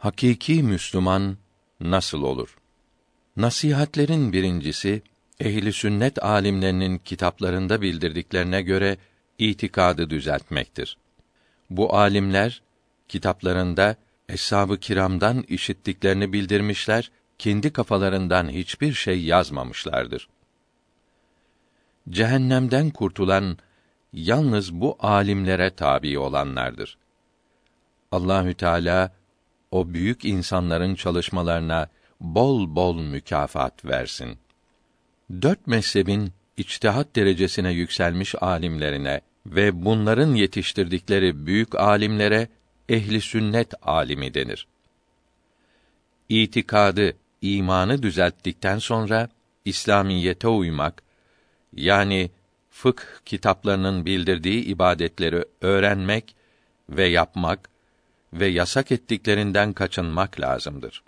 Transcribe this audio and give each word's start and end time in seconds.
Hakiki 0.00 0.62
Müslüman 0.62 1.36
nasıl 1.80 2.22
olur? 2.22 2.56
Nasihatlerin 3.36 4.32
birincisi 4.32 5.02
ehli 5.40 5.72
sünnet 5.72 6.24
alimlerinin 6.24 6.98
kitaplarında 6.98 7.82
bildirdiklerine 7.82 8.62
göre 8.62 8.96
itikadı 9.38 10.10
düzeltmektir. 10.10 10.98
Bu 11.70 11.94
alimler 11.96 12.62
kitaplarında 13.08 13.96
eshab-ı 14.28 14.78
kiramdan 14.80 15.42
işittiklerini 15.48 16.32
bildirmişler, 16.32 17.10
kendi 17.38 17.72
kafalarından 17.72 18.48
hiçbir 18.48 18.92
şey 18.92 19.24
yazmamışlardır. 19.24 20.28
Cehennemden 22.10 22.90
kurtulan 22.90 23.58
yalnız 24.12 24.72
bu 24.72 24.96
alimlere 25.00 25.70
tabi 25.70 26.18
olanlardır. 26.18 26.98
Allahü 28.12 28.54
Teala 28.54 29.19
o 29.70 29.94
büyük 29.94 30.24
insanların 30.24 30.94
çalışmalarına 30.94 31.88
bol 32.20 32.76
bol 32.76 33.00
mükafat 33.02 33.84
versin. 33.84 34.38
Dört 35.42 35.66
mezhebin 35.66 36.32
içtihat 36.56 37.16
derecesine 37.16 37.72
yükselmiş 37.72 38.34
alimlerine 38.42 39.20
ve 39.46 39.84
bunların 39.84 40.34
yetiştirdikleri 40.34 41.46
büyük 41.46 41.74
alimlere 41.74 42.48
ehli 42.88 43.20
sünnet 43.20 43.74
alimi 43.82 44.34
denir. 44.34 44.66
İtikadı, 46.28 47.12
imanı 47.42 48.02
düzelttikten 48.02 48.78
sonra 48.78 49.28
İslamiyete 49.64 50.48
uymak 50.48 51.02
yani 51.72 52.30
fıkh 52.70 53.02
kitaplarının 53.24 54.06
bildirdiği 54.06 54.64
ibadetleri 54.64 55.44
öğrenmek 55.60 56.36
ve 56.88 57.08
yapmak 57.08 57.70
ve 58.32 58.46
yasak 58.46 58.92
ettiklerinden 58.92 59.72
kaçınmak 59.72 60.40
lazımdır. 60.40 61.02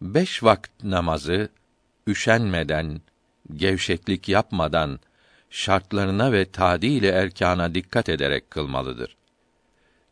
Beş 0.00 0.42
vakit 0.42 0.84
namazı 0.84 1.48
üşenmeden, 2.06 3.00
gevşeklik 3.54 4.28
yapmadan 4.28 5.00
şartlarına 5.50 6.32
ve 6.32 6.50
tadili 6.50 7.06
erkana 7.06 7.74
dikkat 7.74 8.08
ederek 8.08 8.50
kılmalıdır. 8.50 9.16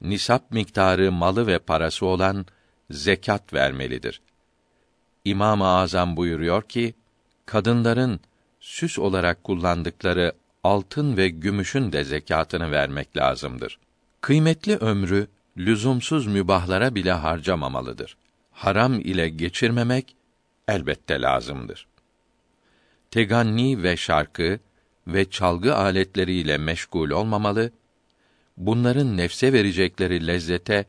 Nisap 0.00 0.50
miktarı 0.50 1.12
malı 1.12 1.47
ve 1.47 1.59
parası 1.59 2.06
olan 2.06 2.47
zekat 2.91 3.53
vermelidir. 3.53 4.20
İmam-ı 5.25 5.66
Azam 5.66 6.16
buyuruyor 6.16 6.62
ki, 6.62 6.94
kadınların 7.47 8.20
süs 8.61 8.98
olarak 8.98 9.44
kullandıkları 9.44 10.33
altın 10.64 11.16
ve 11.16 11.28
gümüşün 11.28 11.92
de 11.92 12.05
zekatını 12.05 12.70
vermek 12.70 13.16
lazımdır. 13.16 13.78
Kıymetli 14.20 14.77
ömrü 14.77 15.27
lüzumsuz 15.66 16.27
mübahlara 16.27 16.94
bile 16.94 17.12
harcamamalıdır. 17.12 18.16
Haram 18.53 19.00
ile 19.00 19.28
geçirmemek 19.28 20.16
elbette 20.69 21.20
lazımdır. 21.20 21.86
Teganni 23.11 23.83
ve 23.83 23.97
şarkı 23.97 24.61
ve 25.06 25.31
çalgı 25.31 25.77
aletleriyle 25.77 26.58
meşgul 26.58 27.11
olmamalı, 27.11 27.72
bunların 28.56 29.16
nefse 29.16 29.53
verecekleri 29.53 30.27
lezzete 30.27 30.84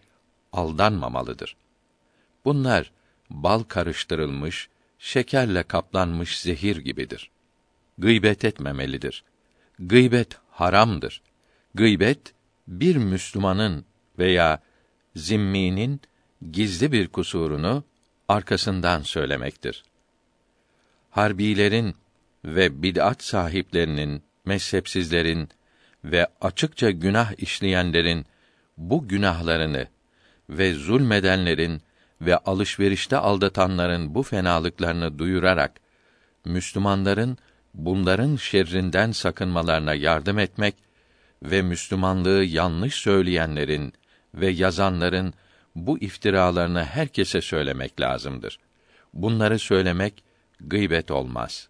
aldanmamalıdır. 0.54 1.56
Bunlar 2.46 2.92
bal 3.30 3.64
karıştırılmış, 3.64 4.70
şekerle 5.00 5.64
kaplanmış 5.64 6.40
zehir 6.40 6.78
gibidir. 6.78 7.32
Gıybet 7.98 8.46
etmemelidir. 8.46 9.24
Gıybet 9.80 10.38
haramdır. 10.50 11.22
Gıybet 11.74 12.34
bir 12.68 12.96
Müslümanın 12.96 13.86
veya 14.22 14.60
zimminin 15.16 16.02
gizli 16.52 16.92
bir 16.92 17.08
kusurunu 17.08 17.84
arkasından 18.28 19.02
söylemektir. 19.02 19.84
Harbilerin 21.10 21.96
ve 22.46 22.84
bid'at 22.84 23.24
sahiplerinin, 23.24 24.24
mezhepsizlerin 24.46 25.50
ve 26.04 26.28
açıkça 26.42 26.92
günah 26.92 27.30
işleyenlerin 27.38 28.26
bu 28.78 29.08
günahlarını 29.08 29.88
ve 30.50 30.74
zulmedenlerin 30.74 31.82
ve 32.22 32.38
alışverişte 32.38 33.18
aldatanların 33.18 34.16
bu 34.16 34.24
fenalıklarını 34.24 35.20
duyurarak 35.20 35.72
Müslümanların 36.46 37.38
bunların 37.74 38.36
şerrinden 38.36 39.12
sakınmalarına 39.12 39.94
yardım 39.94 40.40
etmek 40.40 40.76
ve 41.44 41.62
Müslümanlığı 41.62 42.44
yanlış 42.44 42.96
söyleyenlerin 42.96 43.94
ve 44.34 44.50
yazanların 44.50 45.34
bu 45.76 46.00
iftiralarını 46.00 46.84
herkese 46.84 47.42
söylemek 47.42 48.02
lazımdır. 48.02 48.60
Bunları 49.14 49.60
söylemek 49.60 50.24
gıybet 50.60 51.12
olmaz. 51.12 51.70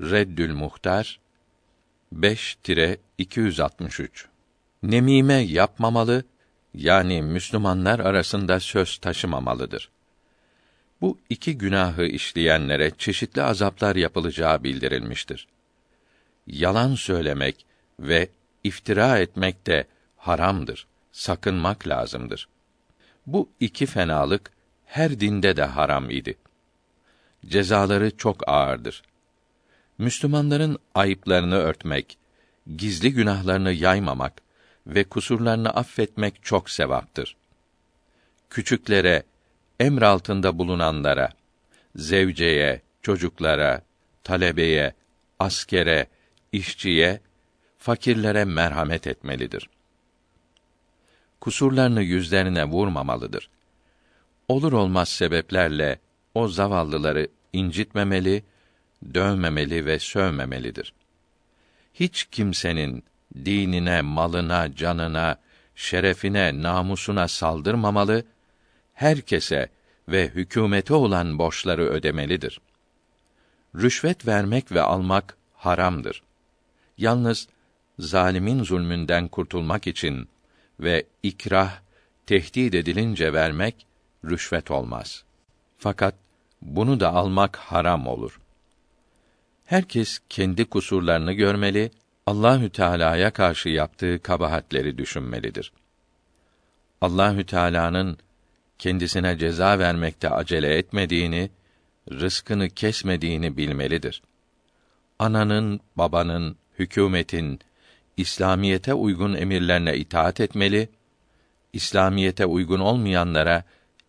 Reddül 0.00 0.54
Muhtar 0.54 1.20
5-263 2.14 4.08
Nemime 4.82 5.34
yapmamalı, 5.34 6.24
yani 6.74 7.22
Müslümanlar 7.22 7.98
arasında 7.98 8.60
söz 8.60 8.98
taşımamalıdır. 8.98 9.90
Bu 11.00 11.18
iki 11.30 11.58
günahı 11.58 12.04
işleyenlere 12.04 12.90
çeşitli 12.98 13.42
azaplar 13.42 13.96
yapılacağı 13.96 14.64
bildirilmiştir. 14.64 15.48
Yalan 16.46 16.94
söylemek 16.94 17.66
ve 18.00 18.28
iftira 18.64 19.18
etmek 19.18 19.66
de 19.66 19.86
haramdır. 20.16 20.86
Sakınmak 21.12 21.88
lazımdır. 21.88 22.48
Bu 23.26 23.48
iki 23.60 23.86
fenalık 23.86 24.50
her 24.86 25.20
dinde 25.20 25.56
de 25.56 25.64
haram 25.64 26.10
idi. 26.10 26.38
Cezaları 27.46 28.16
çok 28.16 28.48
ağırdır. 28.48 29.02
Müslümanların 29.98 30.78
ayıplarını 30.94 31.56
örtmek, 31.56 32.18
gizli 32.76 33.12
günahlarını 33.12 33.72
yaymamak 33.72 34.32
ve 34.86 35.04
kusurlarını 35.04 35.70
affetmek 35.70 36.42
çok 36.42 36.70
sevaptır. 36.70 37.36
Küçüklere, 38.50 39.22
emr 39.80 40.02
altında 40.02 40.58
bulunanlara, 40.58 41.28
zevceye, 41.96 42.82
çocuklara, 43.02 43.82
talebeye, 44.24 44.94
askere, 45.38 46.06
işçiye, 46.52 47.20
fakirlere 47.78 48.44
merhamet 48.44 49.06
etmelidir. 49.06 49.68
Kusurlarını 51.42 52.02
yüzlerine 52.02 52.64
vurmamalıdır. 52.64 53.50
Olur 54.48 54.72
olmaz 54.72 55.08
sebeplerle 55.08 55.98
o 56.34 56.48
zavallıları 56.48 57.28
incitmemeli, 57.52 58.44
dövmemeli 59.14 59.86
ve 59.86 59.98
sövmemelidir. 59.98 60.92
Hiç 61.94 62.24
kimsenin 62.30 63.04
dinine, 63.34 64.02
malına, 64.02 64.74
canına, 64.74 65.38
şerefine, 65.74 66.62
namusuna 66.62 67.28
saldırmamalı, 67.28 68.24
herkese 68.94 69.68
ve 70.08 70.28
hükümete 70.28 70.94
olan 70.94 71.38
borçları 71.38 71.82
ödemelidir. 71.82 72.60
Rüşvet 73.74 74.26
vermek 74.26 74.72
ve 74.72 74.82
almak 74.82 75.36
haramdır. 75.54 76.22
Yalnız 76.98 77.48
zalimin 77.98 78.62
zulmünden 78.62 79.28
kurtulmak 79.28 79.86
için 79.86 80.28
ve 80.82 81.06
ikrah, 81.22 81.80
tehdit 82.26 82.74
edilince 82.74 83.32
vermek 83.32 83.86
rüşvet 84.24 84.70
olmaz. 84.70 85.24
Fakat 85.78 86.14
bunu 86.62 87.00
da 87.00 87.12
almak 87.12 87.56
haram 87.56 88.06
olur. 88.06 88.40
Herkes 89.64 90.18
kendi 90.28 90.64
kusurlarını 90.64 91.32
görmeli, 91.32 91.90
Allahü 92.26 92.70
Teala'ya 92.70 93.30
karşı 93.30 93.68
yaptığı 93.68 94.22
kabahatleri 94.22 94.98
düşünmelidir. 94.98 95.72
Allahü 97.00 97.46
Teala'nın 97.46 98.18
kendisine 98.78 99.38
ceza 99.38 99.78
vermekte 99.78 100.30
acele 100.30 100.78
etmediğini, 100.78 101.50
rızkını 102.10 102.68
kesmediğini 102.68 103.56
bilmelidir. 103.56 104.22
Ananın, 105.18 105.80
babanın, 105.96 106.56
hükümetin, 106.78 107.60
İslamiyete 108.16 108.94
uygun 108.94 109.34
emirlerine 109.34 109.96
itaat 109.96 110.40
etmeli, 110.40 110.88
İslamiyete 111.72 112.46
uygun 112.46 112.80
olmayanlara 112.80 113.64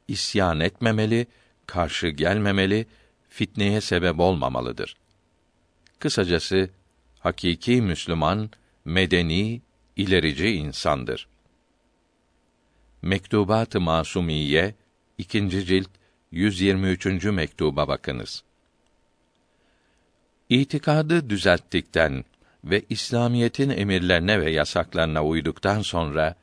isyan 0.08 0.60
etmemeli, 0.60 1.28
karşı 1.68 2.08
gelmemeli, 2.08 2.88
fitneye 3.30 3.82
sebep 3.82 4.20
olmamalıdır. 4.20 4.98
Kısacası 6.00 6.70
hakiki 7.20 7.82
Müslüman 7.82 8.50
medeni, 8.86 9.62
ilerici 9.96 10.50
insandır. 10.50 11.28
Mektubat-ı 13.02 13.82
Masumiye 13.82 14.76
2. 15.18 15.50
cilt 15.66 15.90
123. 16.32 17.06
mektuba 17.26 17.88
bakınız. 17.88 18.44
İtikadı 20.50 21.30
düzelttikten 21.30 22.24
ve 22.63 22.81
İslamiyetin 22.89 23.69
emirlerine 23.69 24.42
ve 24.42 24.51
yasaklarına 24.51 25.25
uyduktan 25.25 25.81
sonra 25.81 26.36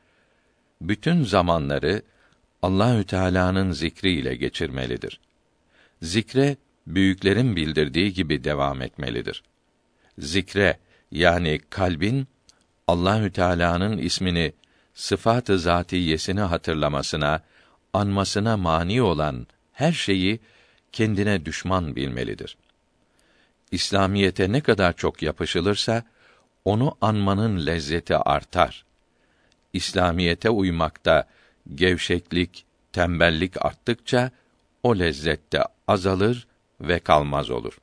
bütün 0.81 1.23
zamanları 1.23 2.01
Allahü 2.61 3.03
Teala'nın 3.03 3.71
zikri 3.71 4.11
ile 4.11 4.35
geçirmelidir. 4.35 5.19
Zikre 6.01 6.57
büyüklerin 6.87 7.55
bildirdiği 7.55 8.13
gibi 8.13 8.43
devam 8.43 8.81
etmelidir. 8.81 9.43
Zikre 10.19 10.77
yani 11.11 11.59
kalbin 11.69 12.27
Allahü 12.87 13.31
Teala'nın 13.31 13.97
ismini 13.97 14.53
sıfat-ı 14.93 15.59
zatiyesini 15.59 16.41
hatırlamasına, 16.41 17.41
anmasına 17.93 18.57
mani 18.57 19.01
olan 19.01 19.47
her 19.73 19.91
şeyi 19.91 20.39
kendine 20.91 21.45
düşman 21.45 21.95
bilmelidir. 21.95 22.57
İslamiyete 23.71 24.51
ne 24.51 24.61
kadar 24.61 24.93
çok 24.93 25.21
yapışılırsa 25.21 26.03
onu 26.65 26.97
anmanın 27.01 27.65
lezzeti 27.65 28.15
artar. 28.15 28.85
İslamiyete 29.73 30.49
uymakta 30.49 31.27
gevşeklik, 31.75 32.65
tembellik 32.93 33.65
arttıkça 33.65 34.31
o 34.83 34.99
lezzette 34.99 35.63
azalır 35.87 36.47
ve 36.81 36.99
kalmaz 36.99 37.49
olur. 37.49 37.77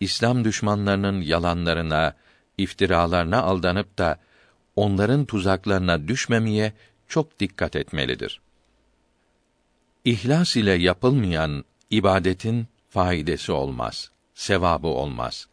İslam 0.00 0.44
düşmanlarının 0.44 1.20
yalanlarına, 1.20 2.14
iftiralarına 2.58 3.42
aldanıp 3.42 3.98
da 3.98 4.18
onların 4.76 5.24
tuzaklarına 5.24 6.08
düşmemeye 6.08 6.72
çok 7.08 7.40
dikkat 7.40 7.76
etmelidir. 7.76 8.40
İhlas 10.04 10.56
ile 10.56 10.72
yapılmayan 10.72 11.64
ibadetin 11.90 12.66
faydası 12.88 13.54
olmaz, 13.54 14.10
sevabı 14.34 14.86
olmaz. 14.86 15.48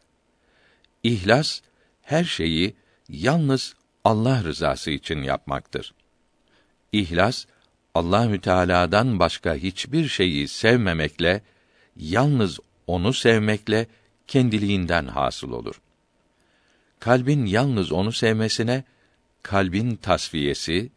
İhlas 1.04 1.62
her 2.08 2.24
şeyi 2.24 2.76
yalnız 3.10 3.76
Allah 4.04 4.44
rızası 4.44 4.92
için 4.92 5.24
yapmaktır. 5.24 5.94
İhlas 6.92 7.46
Allahü 7.96 8.42
Teala'dan 8.42 9.20
başka 9.20 9.56
hiçbir 9.56 10.08
şeyi 10.08 10.48
sevmemekle, 10.48 11.42
yalnız 11.96 12.60
onu 12.88 13.14
sevmekle 13.14 13.88
kendiliğinden 14.28 15.08
hasıl 15.08 15.52
olur. 15.52 15.82
Kalbin 17.00 17.46
yalnız 17.46 17.92
onu 17.92 18.12
sevmesine 18.12 18.84
kalbin 19.44 19.96
tasfiyesi, 19.96 20.90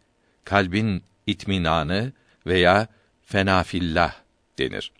kalbin 0.44 1.02
itminanı 1.26 2.12
veya 2.46 2.88
fenafillah 3.22 4.14
denir. 4.58 4.92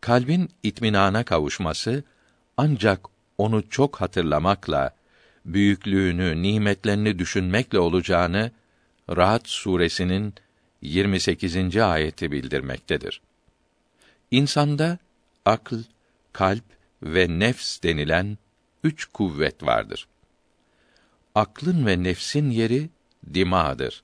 Kalbin 0.00 0.50
itminana 0.62 1.24
kavuşması 1.24 2.04
ancak 2.56 3.00
onu 3.38 3.68
çok 3.68 4.00
hatırlamakla, 4.00 4.97
büyüklüğünü, 5.54 6.42
nimetlerini 6.42 7.18
düşünmekle 7.18 7.78
olacağını 7.78 8.50
Rahat 9.16 9.48
suresinin 9.48 10.34
28. 10.82 11.76
ayeti 11.76 12.32
bildirmektedir. 12.32 13.20
İnsanda 14.30 14.98
akl, 15.44 15.74
kalp 16.32 16.64
ve 17.02 17.26
nefs 17.38 17.82
denilen 17.82 18.38
üç 18.84 19.04
kuvvet 19.04 19.62
vardır. 19.62 20.08
Aklın 21.34 21.86
ve 21.86 22.02
nefsin 22.02 22.50
yeri 22.50 22.88
dimağdır. 23.34 24.02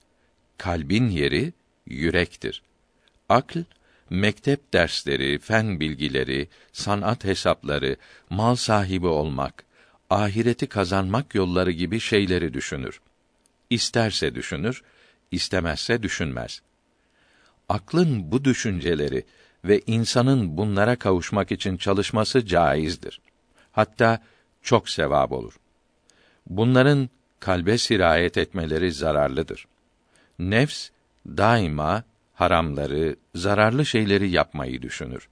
Kalbin 0.59 1.09
yeri 1.09 1.53
yürektir. 1.87 2.63
Akl 3.29 3.59
mektep 4.11 4.73
dersleri, 4.73 5.39
fen 5.39 5.81
bilgileri, 5.81 6.49
sanat 6.73 7.25
hesapları, 7.25 7.97
mal 8.31 8.55
sahibi 8.55 9.07
olmak, 9.07 9.65
ahireti 10.15 10.67
kazanmak 10.67 11.35
yolları 11.35 11.71
gibi 11.71 12.01
şeyleri 12.01 12.55
düşünür. 12.55 13.01
İsterse 13.71 14.35
düşünür, 14.35 14.83
istemezse 15.31 16.03
düşünmez. 16.03 16.63
Aklın 17.69 18.33
bu 18.33 18.45
düşünceleri 18.45 19.25
ve 19.65 19.81
insanın 19.87 20.57
bunlara 20.57 20.97
kavuşmak 20.97 21.53
için 21.53 21.77
çalışması 21.77 22.47
caizdir. 22.47 23.21
Hatta 23.73 24.23
çok 24.63 24.89
sevap 24.89 25.33
olur. 25.33 25.59
Bunların 26.47 27.09
kalbe 27.41 27.79
sirayet 27.79 28.39
etmeleri 28.39 28.93
zararlıdır. 28.93 29.67
Nefs 30.39 30.91
daima 31.27 32.05
haramları, 32.35 33.17
zararlı 33.35 33.87
şeyleri 33.87 34.31
yapmayı 34.31 34.83
düşünür. 34.83 35.29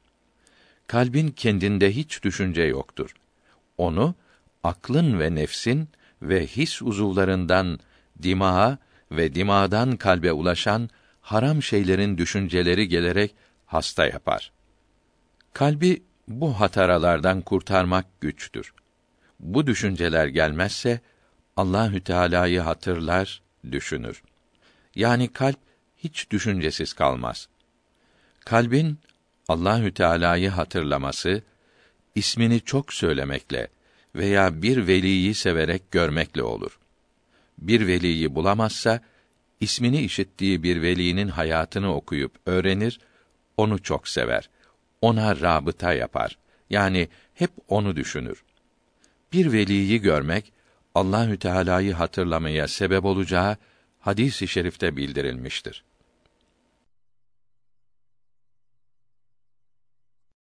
Kalbin 0.86 1.30
kendinde 1.30 1.96
hiç 1.96 2.22
düşünce 2.22 2.62
yoktur. 2.62 3.14
Onu 3.78 4.14
aklın 4.64 5.20
ve 5.20 5.34
nefsin 5.34 5.88
ve 6.22 6.46
his 6.46 6.82
uzuvlarından 6.82 7.78
dimağa 8.22 8.78
ve 9.10 9.34
dimağdan 9.34 9.96
kalbe 9.96 10.32
ulaşan 10.32 10.90
haram 11.20 11.62
şeylerin 11.62 12.18
düşünceleri 12.18 12.88
gelerek 12.88 13.34
hasta 13.66 14.06
yapar. 14.06 14.52
Kalbi 15.52 16.02
bu 16.28 16.60
hataralardan 16.60 17.40
kurtarmak 17.40 18.20
güçtür. 18.20 18.74
Bu 19.40 19.66
düşünceler 19.66 20.26
gelmezse 20.26 21.00
Allahü 21.56 22.00
Teala'yı 22.00 22.60
hatırlar, 22.60 23.42
düşünür. 23.72 24.22
Yani 24.94 25.32
kalp 25.32 25.58
hiç 25.96 26.30
düşüncesiz 26.30 26.92
kalmaz. 26.92 27.48
Kalbin 28.40 28.98
Allahü 29.48 29.94
Teala'yı 29.94 30.50
hatırlaması, 30.50 31.42
ismini 32.14 32.60
çok 32.60 32.92
söylemekle 32.92 33.68
veya 34.14 34.62
bir 34.62 34.86
veliyi 34.86 35.34
severek 35.34 35.90
görmekle 35.90 36.42
olur. 36.42 36.78
Bir 37.58 37.86
veliyi 37.86 38.34
bulamazsa, 38.34 39.00
ismini 39.60 40.00
işittiği 40.02 40.62
bir 40.62 40.82
velinin 40.82 41.28
hayatını 41.28 41.94
okuyup 41.94 42.32
öğrenir, 42.46 43.00
onu 43.56 43.82
çok 43.82 44.08
sever. 44.08 44.50
Ona 45.00 45.40
rabıta 45.40 45.92
yapar. 45.92 46.38
Yani 46.70 47.08
hep 47.34 47.50
onu 47.68 47.96
düşünür. 47.96 48.44
Bir 49.32 49.52
veliyi 49.52 50.00
görmek 50.00 50.52
Allahü 50.94 51.38
Teala'yı 51.38 51.92
hatırlamaya 51.92 52.68
sebep 52.68 53.04
olacağı 53.04 53.56
hadis-i 54.00 54.48
şerifte 54.48 54.96
bildirilmiştir. 54.96 55.84